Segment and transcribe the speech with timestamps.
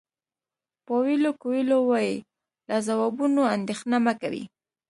[0.85, 2.15] پاویلو کویلو وایي
[2.69, 4.43] له ځوابونو اندېښنه مه کوئ.